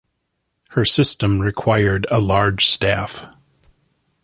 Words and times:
Her 0.71 0.83
system 0.83 1.41
required 1.41 2.07
a 2.09 2.19
large 2.19 2.65
staff. 2.65 3.27